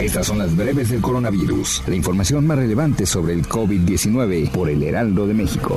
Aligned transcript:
Estas 0.00 0.28
son 0.28 0.38
las 0.38 0.56
breves 0.56 0.88
del 0.88 1.02
coronavirus. 1.02 1.82
La 1.86 1.94
información 1.94 2.46
más 2.46 2.56
relevante 2.56 3.04
sobre 3.04 3.34
el 3.34 3.46
COVID-19 3.46 4.50
por 4.50 4.70
el 4.70 4.82
Heraldo 4.82 5.26
de 5.26 5.34
México. 5.34 5.76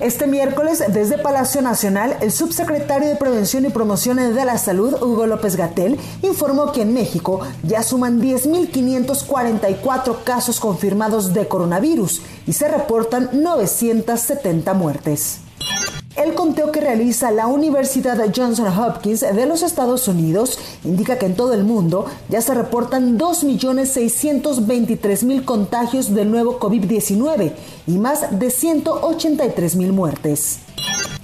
Este 0.00 0.26
miércoles, 0.26 0.82
desde 0.88 1.18
Palacio 1.18 1.60
Nacional, 1.60 2.16
el 2.22 2.32
subsecretario 2.32 3.10
de 3.10 3.16
Prevención 3.16 3.66
y 3.66 3.68
Promoción 3.68 4.16
de 4.16 4.44
la 4.46 4.56
Salud, 4.56 4.94
Hugo 5.02 5.26
López 5.26 5.56
Gatel, 5.56 5.98
informó 6.22 6.72
que 6.72 6.80
en 6.80 6.94
México 6.94 7.40
ya 7.62 7.82
suman 7.82 8.22
10.544 8.22 10.24
casos 10.24 10.60
confirmados 10.60 11.34
de 11.34 11.46
coronavirus 11.46 12.22
y 12.46 12.54
se 12.54 12.68
reportan 12.68 13.28
970 13.34 14.72
muertes. 14.72 15.40
El 16.16 16.34
conteo 16.34 16.72
que 16.72 16.80
realiza 16.80 17.30
la 17.30 17.46
Universidad 17.46 18.18
Johnson 18.34 18.66
Hopkins 18.66 19.20
de 19.20 19.46
los 19.46 19.62
Estados 19.62 20.08
Unidos 20.08 20.58
indica 20.82 21.18
que 21.18 21.26
en 21.26 21.36
todo 21.36 21.54
el 21.54 21.62
mundo 21.62 22.06
ya 22.28 22.40
se 22.40 22.52
reportan 22.52 23.16
2.623.000 23.16 25.44
contagios 25.44 26.12
del 26.12 26.32
nuevo 26.32 26.58
COVID-19 26.58 27.52
y 27.86 27.98
más 27.98 28.36
de 28.36 28.48
183.000 28.48 29.92
muertes. 29.92 30.58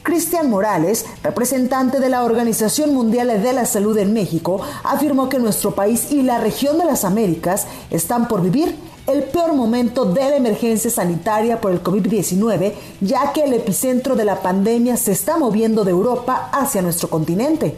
Cristian 0.05 0.49
Morales, 0.49 1.05
representante 1.25 1.99
de 1.99 2.09
la 2.09 2.23
Organización 2.23 2.95
Mundial 2.95 3.43
de 3.43 3.53
la 3.53 3.67
Salud 3.67 3.99
en 3.99 4.13
México, 4.13 4.61
afirmó 4.85 5.29
que 5.29 5.41
nuestro 5.41 5.75
país 5.75 6.13
y 6.13 6.23
la 6.23 6.39
región 6.39 6.79
de 6.79 6.85
las 6.85 7.05
Américas 7.05 7.67
están 7.91 8.29
por 8.29 8.41
vivir 8.41 8.77
el 9.07 9.23
peor 9.25 9.53
momento 9.55 10.05
de 10.05 10.31
la 10.31 10.37
emergencia 10.37 10.91
sanitaria 10.91 11.61
por 11.61 11.73
el 11.73 11.83
COVID-19, 11.83 12.73
ya 13.01 13.33
que 13.33 13.45
el 13.45 13.53
epicentro 13.53 14.17
de 14.17 14.25
la 14.25 14.43
pandemia 14.43 14.97
se 14.97 15.13
está 15.13 15.37
moviendo 15.37 15.85
de 15.85 15.93
Europa 15.93 16.51
hacia 16.53 16.83
nuestro 16.83 17.09
continente. 17.09 17.77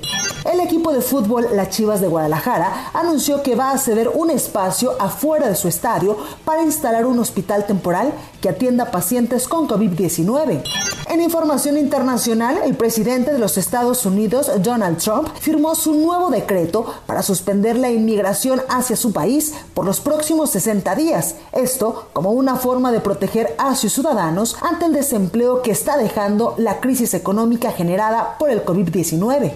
El 0.51 0.61
equipo 0.61 0.93
de 0.93 1.03
fútbol 1.03 1.49
Las 1.55 1.71
Chivas 1.71 2.01
de 2.01 2.09
Guadalajara 2.09 2.91
anunció 2.95 3.43
que 3.43 3.55
va 3.55 3.73
a 3.73 3.79
ceder 3.79 4.09
un 4.09 4.31
espacio 4.31 4.93
afuera 4.99 5.49
de 5.49 5.57
su 5.57 5.69
estadio 5.69 6.17
para 6.45 6.63
instalar 6.63 7.05
un 7.05 7.19
hospital 7.19 7.67
temporal 7.67 8.13
que 8.41 8.49
atienda 8.49 8.91
pacientes 8.91 9.47
con 9.47 9.69
COVID-19. 9.69 10.63
En 11.11 11.23
información 11.23 11.79
internacional, 11.79 12.61
el 12.65 12.77
presidente 12.77 13.33
de 13.33 13.39
los 13.39 13.57
Estados 13.57 14.05
Unidos, 14.07 14.51
Donald 14.63 14.99
Trump, 14.99 15.29
firmó 15.41 15.75
su 15.75 15.95
nuevo 15.95 16.31
decreto 16.31 16.87
para 17.07 17.23
suspender 17.23 17.77
la 17.77 17.91
inmigración 17.91 18.61
hacia 18.69 18.97
su 18.97 19.13
país 19.13 19.55
por 19.75 19.85
los 19.87 20.01
próximos 20.01 20.51
60 20.51 20.95
días. 20.95 21.18
Esto 21.53 22.09
como 22.13 22.31
una 22.31 22.57
forma 22.57 22.93
de 22.93 23.01
proteger 23.01 23.55
a 23.59 23.75
sus 23.75 23.93
ciudadanos 23.93 24.57
ante 24.63 24.87
el 24.87 24.93
desempleo 24.93 25.63
que 25.63 25.71
está 25.71 25.97
dejando 25.97 26.55
la 26.59 26.81
crisis 26.81 27.15
económica 27.15 27.73
generada 27.73 28.37
por 28.39 28.51
el 28.51 28.65
COVID-19. 28.65 29.53